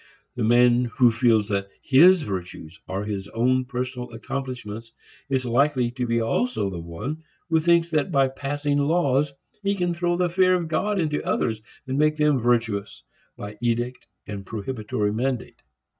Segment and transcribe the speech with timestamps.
[0.35, 4.93] The man who feels that his virtues are his own personal accomplishments
[5.29, 9.93] is likely to be also the one who thinks that by passing laws he can
[9.93, 13.03] throw the fear of God into others and make them virtuous
[13.37, 15.61] by edict and prohibitory mandate.